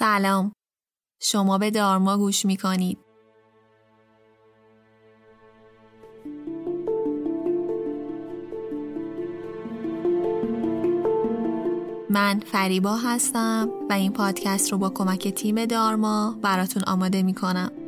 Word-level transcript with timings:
سلام 0.00 0.52
شما 1.22 1.58
به 1.58 1.70
دارما 1.70 2.18
گوش 2.18 2.46
می 2.46 2.56
کنید 2.56 2.98
من 12.10 12.40
فریبا 12.40 12.96
هستم 12.96 13.68
و 13.90 13.92
این 13.92 14.12
پادکست 14.12 14.72
رو 14.72 14.78
با 14.78 14.90
کمک 14.90 15.28
تیم 15.28 15.64
دارما 15.64 16.38
براتون 16.42 16.82
آماده 16.86 17.22
می 17.22 17.34
کنم. 17.34 17.79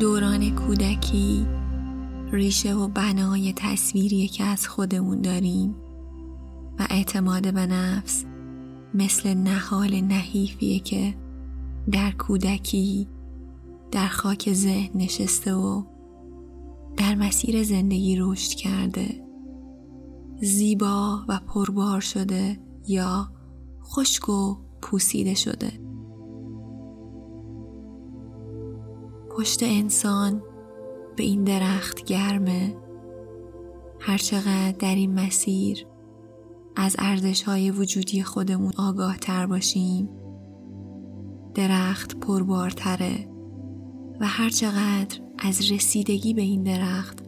دوران 0.00 0.54
کودکی 0.54 1.46
ریشه 2.32 2.74
و 2.74 2.88
بنای 2.88 3.52
تصویری 3.56 4.28
که 4.28 4.44
از 4.44 4.68
خودمون 4.68 5.20
داریم 5.20 5.74
و 6.78 6.86
اعتماد 6.90 7.54
به 7.54 7.66
نفس 7.66 8.24
مثل 8.94 9.34
نهال 9.34 10.00
نحیفیه 10.00 10.78
که 10.78 11.14
در 11.92 12.10
کودکی 12.10 13.08
در 13.90 14.08
خاک 14.08 14.52
ذهن 14.52 14.90
نشسته 14.94 15.54
و 15.54 15.82
در 16.96 17.14
مسیر 17.14 17.62
زندگی 17.62 18.16
رشد 18.20 18.50
کرده. 18.54 19.24
زیبا 20.42 21.24
و 21.28 21.40
پربار 21.46 22.00
شده 22.00 22.60
یا 22.88 23.30
خشک 23.82 24.28
و 24.28 24.56
پوسیده 24.82 25.34
شده. 25.34 25.89
پشت 29.40 29.62
انسان 29.62 30.42
به 31.16 31.22
این 31.22 31.44
درخت 31.44 32.04
گرمه. 32.04 32.76
هرچقدر 34.00 34.72
در 34.78 34.94
این 34.94 35.14
مسیر 35.14 35.86
از 36.76 36.96
ارزش 36.98 37.42
های 37.42 37.70
وجودی 37.70 38.22
خودمون 38.22 38.72
آگاه 38.78 39.16
تر 39.16 39.46
باشیم 39.46 40.08
درخت 41.54 42.16
پربارتره 42.16 43.28
و 44.20 44.26
هرچقدر 44.26 45.20
از 45.38 45.72
رسیدگی 45.72 46.34
به 46.34 46.42
این 46.42 46.62
درخت 46.62 47.18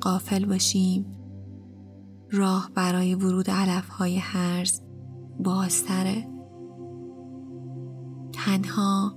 قافل 0.00 0.44
باشیم 0.44 1.06
راه 2.30 2.70
برای 2.74 3.14
ورود 3.14 3.50
علف 3.50 3.88
های 3.88 4.16
هرز 4.16 4.80
بازتره. 5.40 6.28
تنها 8.32 9.16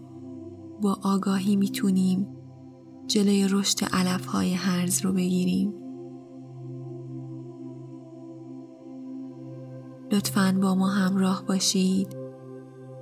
با 0.81 0.99
آگاهی 1.03 1.55
می‌تونیم 1.55 2.40
جلوی 3.11 3.47
رشد 3.47 3.83
علف 3.93 4.25
های 4.25 4.53
هرز 4.53 5.01
رو 5.01 5.13
بگیریم. 5.13 5.73
لطفا 10.11 10.59
با 10.61 10.75
ما 10.75 10.89
همراه 10.89 11.45
باشید 11.45 12.17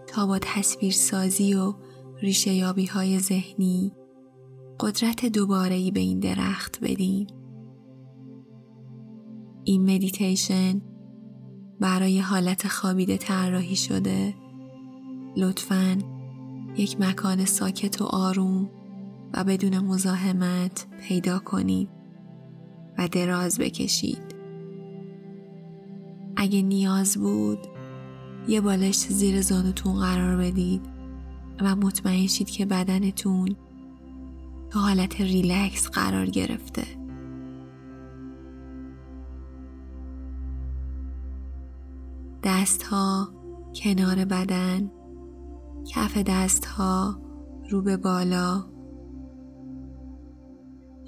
تا 0.08 0.26
با 0.26 0.40
تصویر 0.42 0.92
سازی 0.92 1.54
و 1.54 1.74
ریشه 2.22 2.54
یابی 2.54 2.86
های 2.86 3.20
ذهنی 3.20 3.92
قدرت 4.80 5.26
دوباره 5.26 5.92
به 5.92 6.00
این 6.00 6.20
درخت 6.20 6.80
بدیم. 6.82 7.28
این 9.64 9.96
مدیتیشن 9.96 10.82
برای 11.80 12.20
حالت 12.20 12.68
خوابیده 12.68 13.18
طراحی 13.18 13.76
شده. 13.76 14.36
لطفاً 15.38 15.98
یک 16.78 17.02
مکان 17.02 17.46
ساکت 17.46 18.02
و 18.02 18.06
آروم 18.06 18.79
و 19.34 19.44
بدون 19.44 19.80
مزاحمت 19.80 20.88
پیدا 21.08 21.40
کنید 21.40 21.90
و 22.98 23.08
دراز 23.08 23.60
بکشید. 23.60 24.36
اگه 26.36 26.62
نیاز 26.62 27.18
بود 27.18 27.60
یه 28.48 28.62
بالش 28.62 28.96
زیر 28.96 29.42
زانوتون 29.42 30.00
قرار 30.00 30.38
بدید 30.38 30.82
و 31.62 31.76
مطمئن 31.76 32.28
شید 32.28 32.50
که 32.50 32.66
بدنتون 32.66 33.56
تو 34.70 34.80
حالت 34.80 35.22
ریلکس 35.22 35.90
قرار 35.90 36.26
گرفته. 36.26 36.84
دستها 42.44 43.30
کنار 43.76 44.26
بدن 44.26 44.92
کف 45.88 46.18
دست 46.18 46.66
ها 46.66 47.20
رو 47.70 47.82
به 47.82 47.98
بالا 47.98 48.66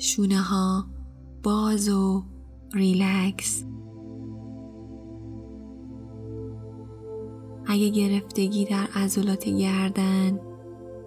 شونه 0.01 0.41
ها 0.41 0.85
باز 1.44 1.89
و 1.89 2.23
ریلکس. 2.73 3.63
اگه 7.66 7.89
گرفتگی 7.89 8.66
در 8.66 8.88
عضلات 8.95 9.50
گردن 9.50 10.40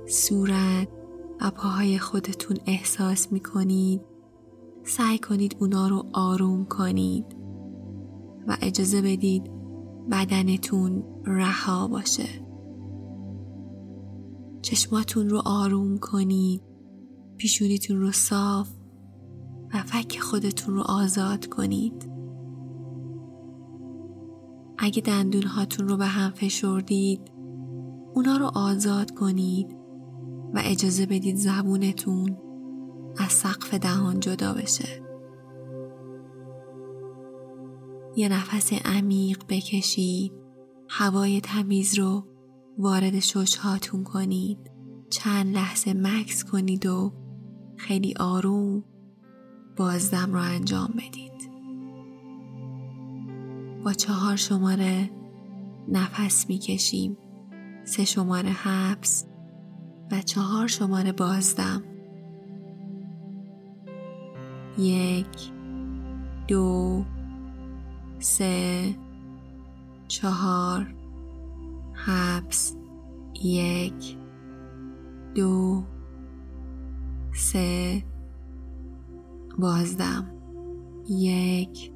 صورت 0.09 0.88
و 1.41 1.50
پاهای 1.50 1.99
خودتون 1.99 2.56
احساس 2.66 3.33
می 3.33 3.41
کنید 3.41 4.00
سعی 4.84 5.19
کنید 5.19 5.56
اونا 5.60 5.88
رو 5.88 6.06
آروم 6.12 6.65
کنید 6.65 7.25
و 8.47 8.56
اجازه 8.62 9.03
بدید 9.03 9.50
بدنتون 10.10 11.04
رها 11.27 11.88
باشه. 11.88 12.28
چشماتون 14.62 15.28
رو 15.28 15.43
آروم 15.44 15.99
کنید 15.99 16.62
پیشونیتون 17.37 18.00
رو 18.00 18.12
صاف 18.12 18.84
و 19.74 19.82
فک 19.82 20.20
خودتون 20.20 20.74
رو 20.74 20.82
آزاد 20.82 21.46
کنید. 21.46 22.10
اگه 24.78 25.02
دندون 25.02 25.42
هاتون 25.42 25.88
رو 25.88 25.96
به 25.96 26.06
هم 26.06 26.30
فشردید 26.30 27.20
اونا 28.14 28.36
رو 28.36 28.50
آزاد 28.54 29.10
کنید 29.10 29.76
و 30.54 30.62
اجازه 30.64 31.06
بدید 31.06 31.36
زبونتون 31.36 32.36
از 33.18 33.32
سقف 33.32 33.74
دهان 33.74 34.20
جدا 34.20 34.52
بشه. 34.52 35.02
یه 38.16 38.28
نفس 38.28 38.72
عمیق 38.72 39.44
بکشید 39.48 40.32
هوای 40.88 41.41
تمیز 41.41 41.98
رو 41.98 42.26
وارد 42.78 43.14
هاتون 43.60 44.04
کنید. 44.04 44.70
چند 45.10 45.54
لحظه 45.54 45.94
مکس 45.94 46.44
کنید 46.44 46.86
و 46.86 47.12
خیلی 47.76 48.14
آروم 48.20 48.84
بازدم 49.76 50.32
رو 50.32 50.40
انجام 50.40 50.94
بدید. 50.96 51.50
با 53.84 53.92
چهار 53.92 54.36
شماره 54.36 55.10
نفس 55.88 56.48
می‌کشیم 56.48 57.16
سه 57.84 58.04
شماره 58.04 58.48
حبس 58.48 59.26
و 60.12 60.21
چهار 60.21 60.66
شماره 60.66 61.12
بازدم. 61.12 61.82
یک 64.78 65.53
دو 66.48 67.04
سه 68.18 68.94
چهار 70.09 70.94
حبس 71.92 72.77
یک 73.44 74.16
دو 75.34 75.84
سه 77.32 78.03
بازدم. 79.59 80.30
یک 81.09 81.92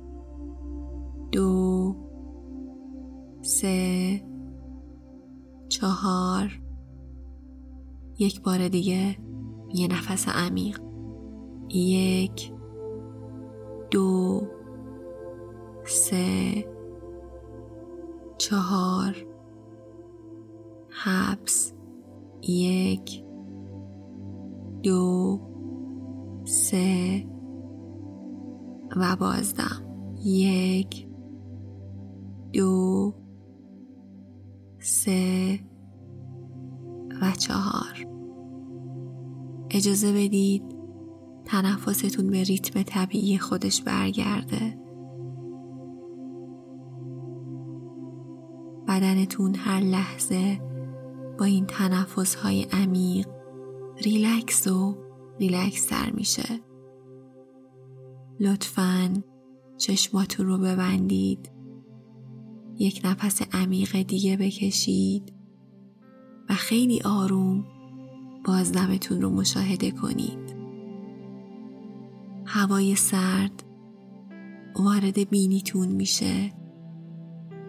دو 1.32 1.96
سه 3.42 4.22
چهار. 5.68 6.60
یک 8.18 8.42
بار 8.42 8.68
دیگه 8.68 9.16
یه 9.74 9.88
نفس 9.88 10.28
عمیق. 10.28 10.80
یک 11.74 12.52
دو 13.90 14.42
سه 15.84 16.64
چهار. 18.38 19.16
حبس. 20.88 21.72
یک 22.42 23.24
دو 24.82 25.40
سه 26.44 27.24
و 28.98 29.16
بازدم. 29.16 29.82
یک 30.24 31.08
دو 32.52 33.14
سه 34.78 35.60
و 37.22 37.32
چهار. 37.38 38.06
اجازه 39.70 40.12
بدید 40.12 40.62
تنفستون 41.44 42.30
به 42.30 42.42
ریتم 42.42 42.82
طبیعی 42.82 43.38
خودش 43.38 43.82
برگرده. 43.82 44.78
بدنتون 48.88 49.54
هر 49.54 49.80
لحظه 49.80 50.60
با 51.38 51.44
این 51.44 51.66
تنفس 51.66 52.34
های 52.34 52.62
عمیق 52.62 53.28
ریلکس 54.02 54.66
و 54.66 54.96
ریلکس 55.40 55.86
تر 55.86 56.10
میشه. 56.10 56.67
لطفا 58.40 59.22
چشماتون 59.78 60.46
رو 60.46 60.58
ببندید. 60.58 61.50
یک 62.78 63.00
نفس 63.04 63.42
عمیق 63.52 64.02
دیگه 64.02 64.36
بکشید 64.36 65.32
و 66.48 66.54
خیلی 66.54 67.00
آروم 67.04 67.64
بازدمتون 68.44 69.22
رو 69.22 69.30
مشاهده 69.30 69.90
کنید. 69.90 70.56
هوای 72.46 72.96
سرد 72.96 73.64
وارد 74.76 75.28
بینیتون 75.28 75.88
میشه 75.88 76.52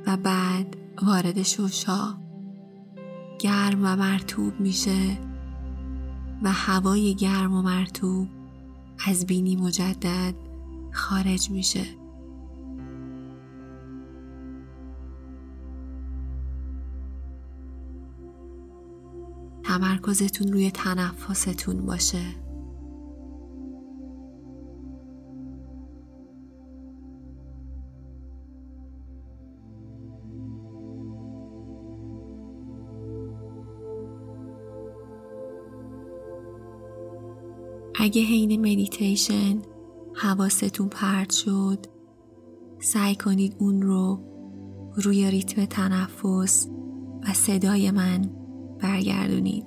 و 0.08 0.18
بعد 0.18 0.78
وارد 1.02 1.42
شوشا 1.42 2.18
گرم 3.40 3.80
و 3.84 3.96
مرتوب 3.96 4.60
میشه 4.60 5.18
و 6.44 6.52
هوای 6.52 7.16
گرم 7.16 7.54
و 7.54 7.62
مرتوب 7.62 8.28
از 9.08 9.26
بینی 9.26 9.56
مجدد 9.56 10.49
خارج 10.92 11.52
میشه. 11.52 11.84
تمرکزتون 19.64 20.54
روی 20.54 20.72
تنفستون 20.72 21.86
باشه. 21.86 22.22
اگه 38.02 38.22
حین 38.22 38.60
مدیتیشن 38.60 39.62
حواستون 40.22 40.90
پرت 40.90 41.32
شد. 41.32 41.86
سعی 42.80 43.16
کنید 43.16 43.56
اون 43.60 43.82
رو 43.82 44.20
روی 44.96 45.32
ریتم 45.32 45.66
تنفس 45.66 46.68
و 47.24 47.34
صدای 47.34 47.92
من 47.92 48.22
برگردونید. 48.82 49.66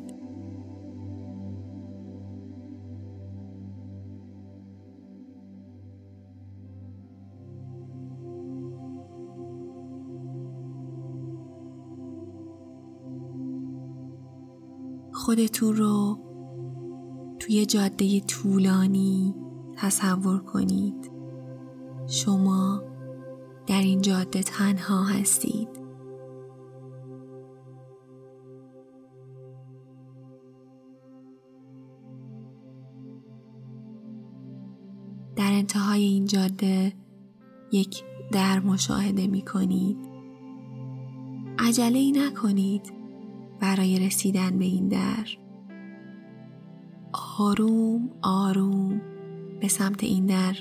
خودتون 15.12 15.76
رو 15.76 16.19
توی 17.38 17.66
جاده 17.66 18.20
طولانی 18.20 19.41
تصور 19.76 20.38
کنید. 20.38 21.10
شما 22.06 22.82
در 23.66 23.80
این 23.80 24.00
جاده 24.00 24.42
تنها 24.42 25.04
هستید. 25.04 25.69
در 35.36 35.52
انتهای 35.52 36.02
این 36.02 36.24
جاده 36.24 36.92
یک 37.72 38.02
در 38.32 38.60
مشاهده 38.60 39.26
می 39.26 39.42
کنید. 39.42 39.96
عجله 41.58 41.98
ای 41.98 42.12
نکنید 42.12 42.92
برای 43.60 44.06
رسیدن 44.06 44.58
به 44.58 44.64
این 44.64 44.88
در. 44.88 45.26
آروم 47.38 48.10
آروم. 48.22 49.11
به 49.62 49.68
سمت 49.68 50.04
این 50.04 50.26
در 50.26 50.56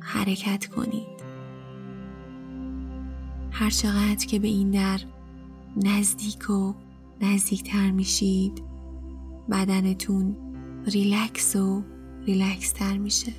حرکت 0.00 0.66
کنید. 0.66 1.20
هر 3.50 3.70
چقدر 3.70 4.26
که 4.26 4.38
به 4.38 4.48
این 4.48 4.70
در 4.70 5.00
نزدیک 5.76 6.50
و 6.50 6.74
نزدیکتر 7.20 7.90
میشید 7.90 8.62
بدنتون 9.50 10.36
ریلکس 10.86 11.56
و 11.56 11.82
ریلکس 12.26 12.72
تر 12.72 12.98
میشه. 12.98 13.32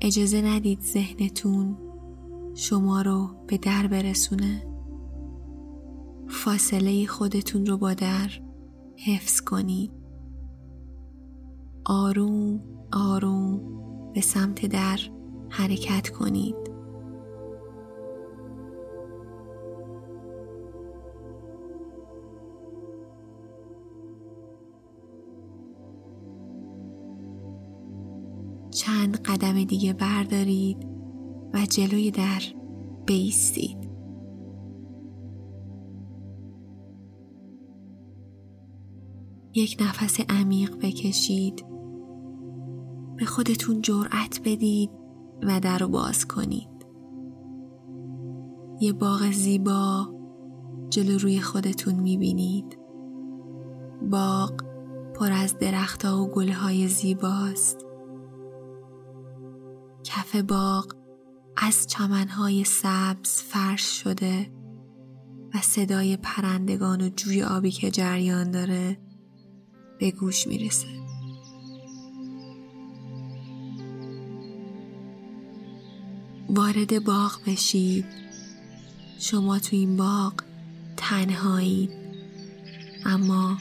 اجازه 0.00 0.42
ندید 0.42 0.80
ذهنتون 0.80 1.76
شما 2.54 3.02
رو 3.02 3.30
به 3.46 3.58
در 3.58 3.86
برسونه. 3.86 4.66
فاصله 6.28 7.06
خودتون 7.06 7.66
رو 7.66 7.76
با 7.76 7.94
در 7.94 8.30
حفظ 8.96 9.40
کنید. 9.40 9.90
آروم 11.84 12.79
آروم 12.92 13.60
به 14.14 14.20
سمت 14.20 14.66
در 14.66 14.98
حرکت 15.48 16.08
کنید. 16.08 16.70
چند 28.70 29.20
قدم 29.22 29.64
دیگه 29.64 29.92
بردارید 29.92 30.86
و 31.54 31.66
جلوی 31.66 32.10
در 32.10 32.42
بیستید. 33.06 33.90
یک 39.54 39.76
نفس 39.80 40.20
عمیق 40.28 40.76
بکشید. 40.76 41.64
به 43.20 43.26
خودتون 43.26 43.82
جرأت 43.82 44.40
بدید 44.44 44.90
و 45.42 45.60
در 45.60 45.78
رو 45.78 45.88
باز 45.88 46.26
کنید. 46.26 46.68
یه 48.80 48.92
باغ 48.92 49.30
زیبا 49.30 50.14
جلو 50.88 51.18
روی 51.18 51.40
خودتون 51.40 51.94
می‌بینید. 51.94 52.78
باغ 54.10 54.64
پر 55.14 55.32
از 55.32 55.58
درختها 55.58 56.22
و 56.22 56.30
گلهای 56.30 56.88
زیباست. 56.88 57.86
کف 60.04 60.36
باغ 60.36 60.94
از 61.56 61.86
چمنهای 61.86 62.64
سبز 62.64 63.42
فرش 63.42 64.02
شده 64.02 64.52
و 65.54 65.58
صدای 65.58 66.16
پرندگان 66.16 67.00
و 67.00 67.08
جوی 67.08 67.42
آبی 67.42 67.70
که 67.70 67.90
جریان 67.90 68.50
داره 68.50 68.98
به 69.98 70.10
گوش 70.10 70.46
می‌رسه. 70.46 71.09
وارد 76.54 77.04
باغ 77.04 77.38
بشید 77.46 78.04
شما 79.18 79.58
تو 79.58 79.76
این 79.76 79.96
باغ 79.96 80.32
تنهایید 80.96 81.90
اما 83.04 83.58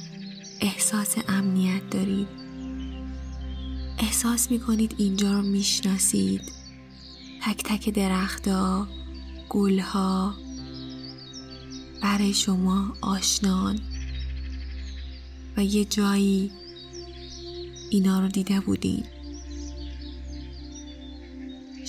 احساس 0.62 1.16
امنیت 1.28 1.90
دارید. 1.90 2.28
احساس 3.98 4.52
می‌کنید 4.52 4.96
اینجا 4.98 5.34
رو 5.34 5.42
می‌شناسید. 5.42 6.42
تک 7.42 7.64
تک 7.64 7.90
درختها 7.90 8.88
گلها. 9.50 10.36
برای 12.02 12.34
شما 12.34 12.94
آشنان. 13.02 13.80
و 15.58 15.64
یه 15.64 15.86
جایی 15.86 16.52
اینا 17.90 18.20
رو 18.20 18.28
دیده 18.28 18.60
بودید 18.60 19.19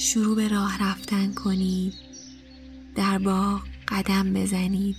شروع 0.02 0.36
به 0.36 0.48
راه 0.48 0.82
رفتن 0.82 1.32
کنید. 1.32 1.94
در 2.94 3.18
باغ 3.18 3.60
قدم 3.88 4.32
بزنید. 4.32 4.96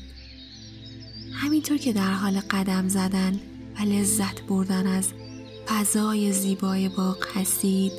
همینطور 1.33 1.77
که 1.77 1.93
در 1.93 2.13
حال 2.13 2.39
قدم 2.39 2.87
زدن 2.89 3.39
و 3.79 3.83
لذت 3.83 4.41
بردن 4.41 4.87
از 4.87 5.13
فضای 5.67 6.33
زیبای 6.33 6.89
باغ 6.89 7.17
هستید 7.35 7.91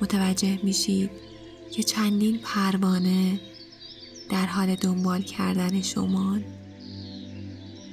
متوجه 0.00 0.58
میشید 0.62 1.10
که 1.72 1.82
چندین 1.82 2.38
پروانه 2.38 3.40
در 4.30 4.46
حال 4.46 4.74
دنبال 4.74 5.22
کردن 5.22 5.82
شما 5.82 6.38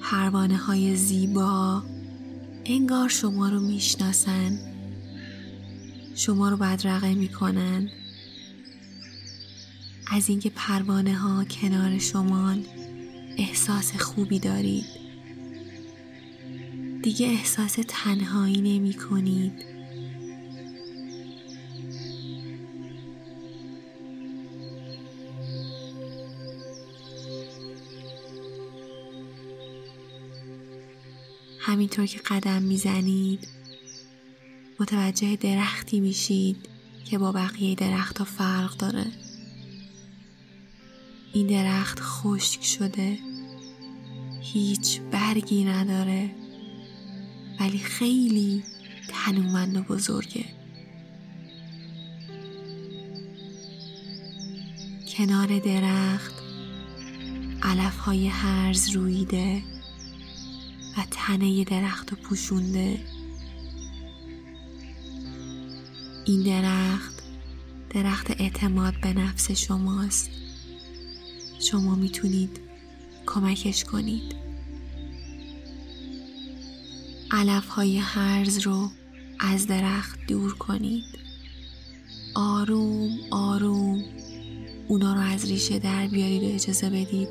پروانه 0.01 0.57
های 0.57 0.95
زیبا 0.95 1.83
انگار 2.65 3.09
شما 3.09 3.49
رو 3.49 3.59
می‌شناسن. 3.59 4.70
شما 6.15 6.49
رو 6.49 6.57
بدرقه 6.57 7.13
می‌کنن. 7.13 7.89
از 10.11 10.29
اینکه 10.29 10.49
پروانه 10.49 11.15
ها 11.15 11.43
کنار 11.43 11.99
شما 11.99 12.55
احساس 13.37 13.95
خوبی 13.95 14.39
دارید. 14.39 14.85
دیگه 17.03 17.27
احساس 17.27 17.77
تنهایی 17.87 18.61
نمی 18.61 18.93
کنید 18.93 19.65
همینطور 31.59 32.05
که 32.05 32.19
قدم 32.19 32.61
می‌زنید 32.61 33.47
متوجه 34.81 35.35
درختی 35.35 35.99
میشید 35.99 36.69
که 37.05 37.17
با 37.17 37.31
بقیه 37.31 37.75
درختها 37.75 38.25
فرق 38.25 38.77
داره. 38.77 39.05
این 41.33 41.47
درخت 41.47 41.99
خشک 42.01 42.63
شده. 42.63 43.17
هیچ 44.41 45.01
برگی 45.01 45.63
نداره. 45.63 46.35
ولی 47.59 47.77
خیلی 47.77 48.63
تنومند 49.07 49.77
و 49.77 49.81
بزرگه. 49.81 50.45
کنار 55.17 55.59
درخت 55.59 56.33
علف 57.61 57.97
های 57.97 58.27
هرز 58.27 58.89
رویده 58.89 59.63
و 60.97 61.05
تنه 61.11 61.63
درخت 61.63 62.13
و 62.13 62.15
پوشونده. 62.15 63.10
این 66.25 66.43
درخت 66.43 67.23
درخت 67.89 68.41
اعتماد 68.41 68.93
به 69.01 69.13
نفس 69.13 69.51
شماست. 69.51 70.29
شما 71.59 71.95
می‌تونید 71.95 72.59
کمکش 73.25 73.83
کنید. 73.83 74.35
علف 77.31 77.67
های 77.67 77.97
هرز 77.97 78.57
رو 78.59 78.89
از 79.39 79.67
درخت 79.67 80.19
دور 80.27 80.53
کنید. 80.53 81.19
آروم 82.35 83.19
آروم 83.31 84.03
اونا 84.87 85.13
رو 85.13 85.19
از 85.19 85.45
ریشه 85.45 85.79
در 85.79 86.07
بیارید 86.07 86.43
و 86.43 86.55
اجازه 86.55 86.89
بدید 86.89 87.29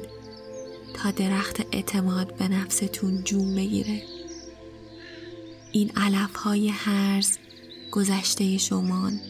تا 0.95 1.11
درخت 1.11 1.61
اعتماد 1.73 2.37
به 2.37 2.49
نفستون 2.49 3.25
جون 3.25 3.57
بگیره. 3.57 4.03
این 5.73 5.91
علف 5.97 6.37
های 6.37 6.69
هرز 6.69 7.39
گذشته 7.93 8.59
شمان 8.59 9.21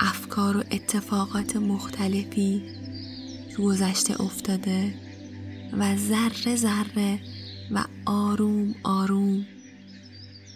افکار 0.00 0.56
و 0.56 0.64
اتفاقات 0.70 1.56
مختلفی 1.56 2.62
گذشته 3.58 4.20
افتاده 4.20 4.94
و 5.72 5.96
ذره 5.96 6.56
ذره 6.56 7.20
و 7.70 7.84
آروم 8.06 8.74
آروم 8.82 9.46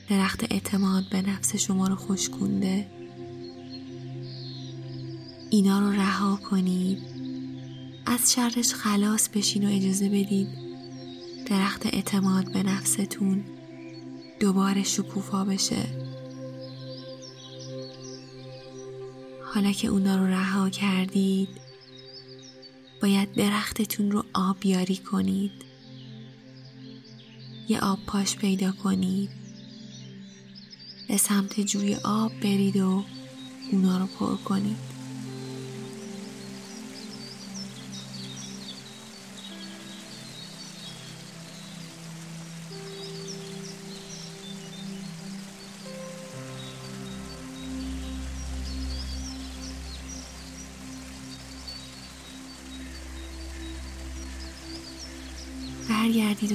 درخت 0.08 0.52
اعتماد 0.52 1.04
به 1.10 1.22
نفس 1.22 1.56
شما 1.56 1.88
رو 1.88 1.96
خوشکونده 1.96 2.86
اینا 5.50 5.80
رو 5.80 5.90
رها 5.90 6.36
کنید. 6.36 6.98
از 8.06 8.32
شرش 8.32 8.74
خلاص 8.74 9.28
بشین 9.28 9.68
و 9.68 9.76
اجازه 9.76 10.08
بدید 10.08 10.48
درخت 11.46 11.86
اعتماد 11.86 12.52
به 12.52 12.62
نفستون 12.62 13.44
دوباره 14.40 14.82
شکوفا 14.82 15.44
بشه. 15.44 16.07
حالا 19.54 19.72
که 19.72 19.88
اونا 19.88 20.16
رو 20.16 20.26
رها 20.26 20.70
کردید 20.70 21.48
باید 23.02 23.32
درختتون 23.32 24.10
رو 24.10 24.24
آبیاری 24.34 24.96
کنید. 24.96 25.52
یه 27.68 27.80
آب 27.80 27.98
پاش 28.06 28.36
پیدا 28.36 28.72
کنید. 28.72 29.30
به 31.08 31.16
سمت 31.16 31.60
جوی 31.60 31.94
آب 31.94 32.40
برید 32.40 32.76
و 32.76 33.04
اونا 33.72 33.98
رو 33.98 34.06
پر 34.06 34.36
کنید. 34.36 34.97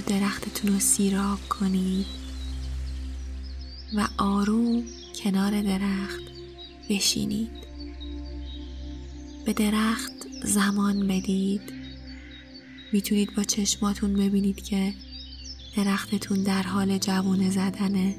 درختتون 0.05 0.73
رو 0.73 0.79
سیراب 0.79 1.39
کنید 1.49 2.05
و 3.95 4.07
آروم 4.17 4.83
کنار 5.23 5.61
درخت 5.61 6.23
بشینید. 6.89 7.51
به 9.45 9.53
درخت 9.53 10.11
زمان 10.43 11.07
بدید. 11.07 11.73
می‌تونید 12.93 13.35
با 13.35 13.43
چشماتون 13.43 14.13
ببینید 14.13 14.63
که 14.63 14.93
درختتون 15.75 16.43
در 16.43 16.63
حال 16.63 16.97
جوانه 16.97 17.51
زدنه. 17.51 18.15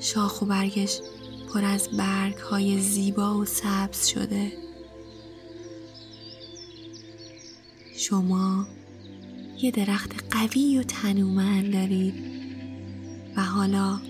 شاخ 0.00 0.42
و 0.42 0.46
برگش 0.46 0.98
پر 1.54 1.64
از 1.64 1.88
برگ 1.88 2.36
های 2.36 2.80
زیبا 2.80 3.38
و 3.38 3.44
سبز 3.44 4.06
شده. 4.06 4.52
شما 7.96 8.66
یه 9.62 9.70
درخت 9.70 10.34
قوی 10.34 10.78
و 10.78 10.82
تنومند 10.82 11.72
دارید 11.72 12.14
و 13.36 13.42
حالا 13.42 14.00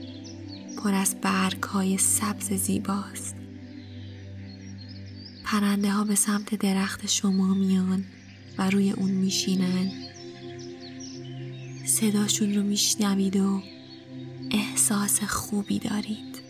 پر 0.76 0.94
از 0.94 1.16
برگ 1.20 1.62
های 1.62 1.98
سبز 1.98 2.52
زیباست. 2.52 3.34
پرنده 5.44 5.90
ها 5.90 6.04
به 6.04 6.14
سمت 6.14 6.54
درخت 6.54 7.06
شما 7.06 7.54
میان 7.54 8.04
و 8.58 8.70
روی 8.70 8.90
اون 8.90 9.10
میشینن. 9.10 9.92
صداشون 11.84 12.54
رو 12.54 12.62
میشنوید 12.62 13.36
و 13.36 13.62
احساس 14.50 15.22
خوبی 15.22 15.78
دارید. 15.78 16.42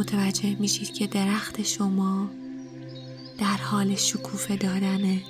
متوجه 0.00 0.56
میشید 0.60 0.92
که 0.92 1.06
درخت 1.06 1.62
شما 1.62 2.30
در 3.38 3.56
حال 3.56 3.94
شکوفه 3.94 4.56
دادنه. 4.56 5.22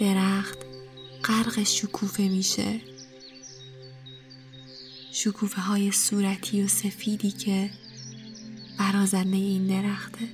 درخت 0.00 0.58
غرق 1.24 1.62
شکوفه 1.62 2.22
میشه. 2.22 2.80
شکوفه 5.12 5.60
های 5.60 5.92
صورتی 5.92 6.62
و 6.62 6.68
سفیدی 6.68 7.30
که 7.30 7.70
برازنده 8.78 9.36
این 9.36 9.66
درخته. 9.66 10.28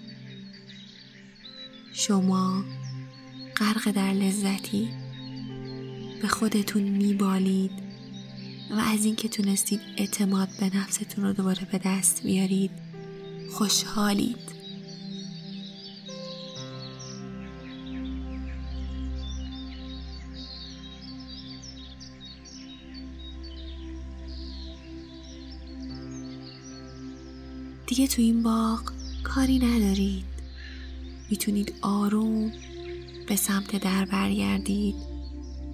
شما 1.92 2.64
غرق 3.56 3.90
در 3.90 4.12
لذتی 4.12 4.88
به 6.23 6.28
خودتون 6.28 6.82
میبالید 6.82 7.73
و 8.70 8.75
از 8.75 9.04
اینکه 9.04 9.28
تونستید 9.28 9.80
اعتماد 9.96 10.49
به 10.61 10.76
نفستون 10.76 11.25
رو 11.25 11.32
دوباره 11.32 11.68
به 11.73 11.80
دست 11.85 12.23
بیارید 12.23 12.70
خوشحالید. 13.50 14.56
دیگه 27.87 28.07
تو 28.07 28.23
این 28.23 28.43
باغ 28.43 28.93
کاری 29.25 29.59
ندارید. 29.59 30.25
می‌تونید 31.31 31.75
آروم 31.83 32.52
به 33.28 33.37
سمت 33.37 33.83
در 33.85 34.05
برگردید 34.05 34.95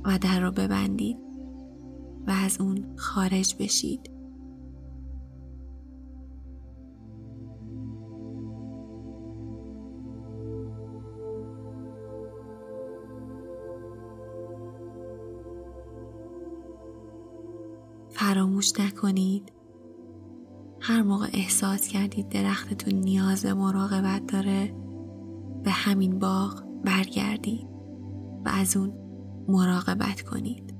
و 0.04 0.18
در 0.18 0.40
رو 0.40 0.52
ببندید 0.52 1.16
و 2.26 2.30
از 2.30 2.60
اون 2.60 2.96
خارج 2.96 3.54
بشید. 3.58 4.10
فراموش 18.10 18.80
نکنید 18.80 19.52
هر 20.84 21.02
موقع 21.02 21.28
احساس 21.32 21.88
کردید 21.88 22.28
درختتون 22.28 22.94
نیاز 22.94 23.42
به 23.42 23.54
مراقبت 23.54 24.26
داره 24.26 24.74
به 25.64 25.70
همین 25.70 26.18
باغ 26.18 26.62
برگردید 26.84 27.66
و 28.44 28.48
از 28.48 28.76
اون 28.76 28.92
مراقبت 29.48 30.22
کنید. 30.22 30.71